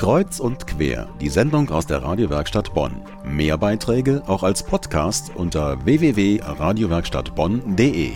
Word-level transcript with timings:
Kreuz 0.00 0.40
und 0.40 0.66
quer, 0.66 1.08
die 1.20 1.28
Sendung 1.28 1.68
aus 1.68 1.86
der 1.86 2.02
Radiowerkstatt 2.02 2.72
Bonn. 2.72 3.02
Mehr 3.22 3.58
Beiträge 3.58 4.22
auch 4.26 4.42
als 4.42 4.62
Podcast 4.62 5.30
unter 5.36 5.84
www.radiowerkstattbonn.de. 5.84 8.12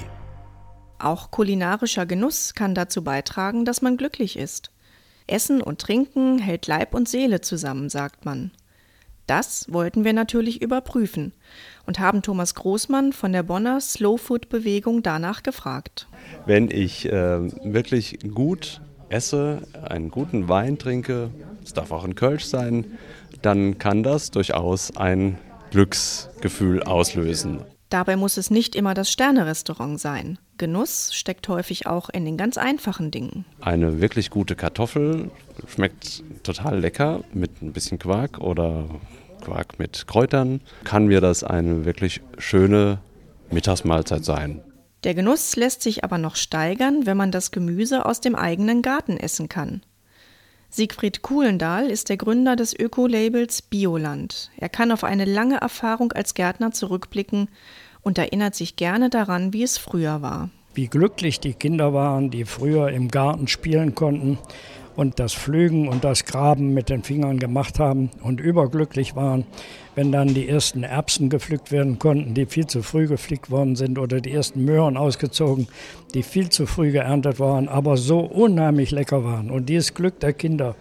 Auch 0.98 1.30
kulinarischer 1.30 2.06
Genuss 2.06 2.54
kann 2.54 2.74
dazu 2.74 3.04
beitragen, 3.04 3.66
dass 3.66 3.82
man 3.82 3.98
glücklich 3.98 4.38
ist. 4.38 4.70
Essen 5.26 5.60
und 5.60 5.78
Trinken 5.78 6.38
hält 6.38 6.66
Leib 6.68 6.94
und 6.94 7.06
Seele 7.06 7.42
zusammen, 7.42 7.90
sagt 7.90 8.24
man. 8.24 8.50
Das 9.26 9.70
wollten 9.70 10.04
wir 10.04 10.14
natürlich 10.14 10.62
überprüfen 10.62 11.34
und 11.84 11.98
haben 11.98 12.22
Thomas 12.22 12.54
Großmann 12.54 13.12
von 13.12 13.34
der 13.34 13.42
Bonner 13.42 13.82
Slow 13.82 14.16
Food 14.16 14.48
Bewegung 14.48 15.02
danach 15.02 15.42
gefragt. 15.42 16.08
Wenn 16.46 16.70
ich 16.70 17.04
äh, 17.04 17.40
wirklich 17.62 18.20
gut 18.32 18.80
esse, 19.10 19.60
einen 19.82 20.10
guten 20.10 20.48
Wein 20.48 20.78
trinke, 20.78 21.30
es 21.64 21.72
darf 21.72 21.90
auch 21.90 22.04
ein 22.04 22.14
Kölsch 22.14 22.44
sein, 22.44 22.84
dann 23.42 23.78
kann 23.78 24.02
das 24.02 24.30
durchaus 24.30 24.96
ein 24.96 25.38
Glücksgefühl 25.70 26.82
auslösen. 26.82 27.60
Dabei 27.90 28.16
muss 28.16 28.36
es 28.36 28.50
nicht 28.50 28.74
immer 28.74 28.94
das 28.94 29.10
Sternerestaurant 29.10 30.00
sein. 30.00 30.38
Genuss 30.58 31.14
steckt 31.14 31.48
häufig 31.48 31.86
auch 31.86 32.08
in 32.10 32.24
den 32.24 32.36
ganz 32.36 32.58
einfachen 32.58 33.10
Dingen. 33.10 33.44
Eine 33.60 34.00
wirklich 34.00 34.30
gute 34.30 34.56
Kartoffel 34.56 35.30
schmeckt 35.68 36.22
total 36.42 36.80
lecker 36.80 37.22
mit 37.32 37.62
ein 37.62 37.72
bisschen 37.72 37.98
Quark 37.98 38.38
oder 38.38 38.86
Quark 39.42 39.78
mit 39.78 40.06
Kräutern. 40.06 40.60
Kann 40.84 41.06
mir 41.06 41.20
das 41.20 41.44
eine 41.44 41.84
wirklich 41.84 42.20
schöne 42.38 42.98
Mittagsmahlzeit 43.50 44.24
sein. 44.24 44.60
Der 45.04 45.14
Genuss 45.14 45.54
lässt 45.54 45.82
sich 45.82 46.02
aber 46.02 46.18
noch 46.18 46.34
steigern, 46.34 47.04
wenn 47.04 47.16
man 47.16 47.30
das 47.30 47.50
Gemüse 47.50 48.06
aus 48.06 48.20
dem 48.20 48.34
eigenen 48.34 48.80
Garten 48.80 49.18
essen 49.18 49.48
kann. 49.48 49.82
Siegfried 50.76 51.22
Kuhlendahl 51.22 51.88
ist 51.88 52.08
der 52.08 52.16
Gründer 52.16 52.56
des 52.56 52.76
Ökolabels 52.76 53.62
Bioland. 53.62 54.50
Er 54.56 54.68
kann 54.68 54.90
auf 54.90 55.04
eine 55.04 55.24
lange 55.24 55.58
Erfahrung 55.58 56.10
als 56.10 56.34
Gärtner 56.34 56.72
zurückblicken 56.72 57.48
und 58.02 58.18
erinnert 58.18 58.56
sich 58.56 58.74
gerne 58.74 59.08
daran, 59.08 59.52
wie 59.52 59.62
es 59.62 59.78
früher 59.78 60.20
war. 60.20 60.50
Wie 60.74 60.88
glücklich 60.88 61.38
die 61.38 61.54
Kinder 61.54 61.94
waren, 61.94 62.32
die 62.32 62.44
früher 62.44 62.88
im 62.90 63.06
Garten 63.06 63.46
spielen 63.46 63.94
konnten 63.94 64.36
und 64.96 65.18
das 65.18 65.34
Pflügen 65.34 65.88
und 65.88 66.04
das 66.04 66.24
Graben 66.24 66.74
mit 66.74 66.88
den 66.88 67.02
Fingern 67.02 67.38
gemacht 67.38 67.78
haben 67.78 68.10
und 68.22 68.40
überglücklich 68.40 69.16
waren, 69.16 69.44
wenn 69.94 70.12
dann 70.12 70.34
die 70.34 70.48
ersten 70.48 70.82
Erbsen 70.82 71.28
gepflückt 71.28 71.72
werden 71.72 71.98
konnten, 71.98 72.34
die 72.34 72.46
viel 72.46 72.66
zu 72.66 72.82
früh 72.82 73.06
gepflückt 73.06 73.50
worden 73.50 73.76
sind 73.76 73.98
oder 73.98 74.20
die 74.20 74.32
ersten 74.32 74.64
Möhren 74.64 74.96
ausgezogen, 74.96 75.68
die 76.14 76.22
viel 76.22 76.48
zu 76.48 76.66
früh 76.66 76.90
geerntet 76.90 77.38
waren, 77.40 77.68
aber 77.68 77.96
so 77.96 78.20
unheimlich 78.20 78.90
lecker 78.90 79.24
waren. 79.24 79.50
Und 79.50 79.68
dieses 79.68 79.94
Glück 79.94 80.20
der 80.20 80.32
Kinder 80.32 80.74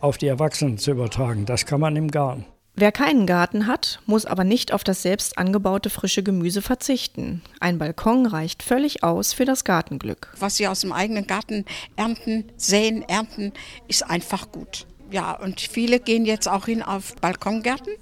auf 0.00 0.18
die 0.18 0.26
Erwachsenen 0.26 0.78
zu 0.78 0.92
übertragen, 0.92 1.46
das 1.46 1.66
kann 1.66 1.80
man 1.80 1.96
im 1.96 2.10
Garten. 2.10 2.44
Wer 2.76 2.92
keinen 2.92 3.26
Garten 3.26 3.66
hat, 3.66 4.00
muss 4.06 4.24
aber 4.24 4.44
nicht 4.44 4.72
auf 4.72 4.84
das 4.84 5.02
selbst 5.02 5.36
angebaute 5.36 5.90
frische 5.90 6.22
Gemüse 6.22 6.62
verzichten. 6.62 7.42
Ein 7.58 7.78
Balkon 7.78 8.26
reicht 8.26 8.62
völlig 8.62 9.02
aus 9.02 9.32
für 9.32 9.44
das 9.44 9.64
Gartenglück. 9.64 10.32
Was 10.38 10.56
Sie 10.56 10.66
aus 10.66 10.80
dem 10.80 10.92
eigenen 10.92 11.26
Garten 11.26 11.64
ernten, 11.96 12.44
säen, 12.56 13.02
ernten, 13.02 13.52
ist 13.88 14.08
einfach 14.08 14.50
gut. 14.50 14.86
Ja, 15.10 15.32
und 15.32 15.60
viele 15.60 15.98
gehen 15.98 16.24
jetzt 16.24 16.48
auch 16.48 16.66
hin 16.66 16.82
auf 16.82 17.16
Balkongärten. 17.16 17.92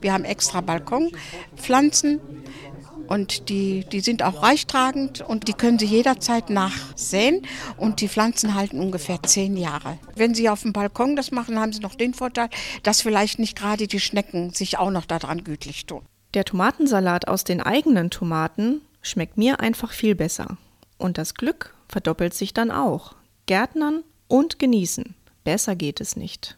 Wir 0.00 0.12
haben 0.12 0.24
extra 0.24 0.60
Balkonpflanzen 0.60 2.20
und 3.08 3.48
die, 3.48 3.84
die 3.84 4.00
sind 4.00 4.22
auch 4.22 4.42
reichtragend 4.42 5.20
und 5.20 5.48
die 5.48 5.52
können 5.52 5.78
Sie 5.78 5.86
jederzeit 5.86 6.50
nachsäen 6.50 7.46
und 7.76 8.00
die 8.00 8.08
Pflanzen 8.08 8.54
halten 8.54 8.80
ungefähr 8.80 9.22
zehn 9.22 9.56
Jahre. 9.56 9.98
Wenn 10.16 10.34
Sie 10.34 10.48
auf 10.48 10.62
dem 10.62 10.72
Balkon 10.72 11.16
das 11.16 11.30
machen, 11.30 11.58
haben 11.58 11.72
Sie 11.72 11.80
noch 11.80 11.94
den 11.94 12.14
Vorteil, 12.14 12.48
dass 12.82 13.02
vielleicht 13.02 13.38
nicht 13.38 13.56
gerade 13.56 13.86
die 13.86 14.00
Schnecken 14.00 14.50
sich 14.50 14.78
auch 14.78 14.90
noch 14.90 15.06
daran 15.06 15.44
gütlich 15.44 15.86
tun. 15.86 16.02
Der 16.34 16.44
Tomatensalat 16.44 17.28
aus 17.28 17.44
den 17.44 17.60
eigenen 17.60 18.10
Tomaten 18.10 18.80
schmeckt 19.02 19.36
mir 19.36 19.60
einfach 19.60 19.92
viel 19.92 20.14
besser. 20.14 20.56
Und 20.96 21.18
das 21.18 21.34
Glück 21.34 21.74
verdoppelt 21.88 22.32
sich 22.32 22.54
dann 22.54 22.70
auch. 22.70 23.14
Gärtnern 23.46 24.02
und 24.28 24.58
genießen. 24.58 25.14
Besser 25.44 25.76
geht 25.76 26.00
es 26.00 26.16
nicht. 26.16 26.56